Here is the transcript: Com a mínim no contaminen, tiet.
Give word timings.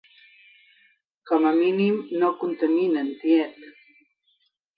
Com 1.31 1.41
a 1.51 1.51
mínim 1.59 1.99
no 2.23 2.33
contaminen, 2.41 3.13
tiet. 3.21 3.63